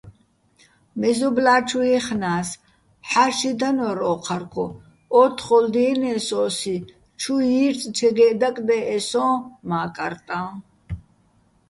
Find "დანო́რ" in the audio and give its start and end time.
3.59-3.97